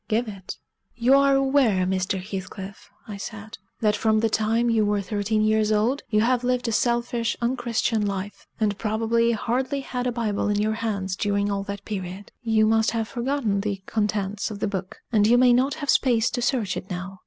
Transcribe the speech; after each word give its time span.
"Give 0.07 0.27
it." 0.27 0.57
"You 0.95 1.13
are 1.13 1.35
aware, 1.35 1.85
Mr. 1.85 2.19
Heathcliff," 2.19 2.89
I 3.07 3.17
said, 3.17 3.59
"that 3.81 3.95
from 3.95 4.19
the 4.19 4.31
time 4.31 4.71
you 4.71 4.83
were 4.83 4.99
thirteen 5.03 5.43
years 5.43 5.71
old 5.71 6.01
you 6.09 6.21
have 6.21 6.43
lived 6.43 6.67
a 6.67 6.71
selfish, 6.71 7.37
unchristian 7.39 8.03
life: 8.07 8.47
and 8.59 8.79
probably 8.79 9.33
hardly 9.33 9.81
had 9.81 10.07
a 10.07 10.11
Bible 10.11 10.49
in 10.49 10.59
your 10.59 10.73
hands 10.81 11.15
during 11.15 11.51
all 11.51 11.61
that 11.65 11.85
period. 11.85 12.31
You 12.41 12.65
must 12.65 12.89
have 12.97 13.07
forgotten 13.09 13.61
the 13.61 13.83
contents 13.85 14.49
of 14.49 14.57
the 14.57 14.67
book, 14.67 14.97
and 15.11 15.27
you 15.27 15.37
may 15.37 15.53
not 15.53 15.75
have 15.75 15.89
space 15.91 16.31
to 16.31 16.41
search 16.41 16.75
it 16.75 16.89
now. 16.89 17.19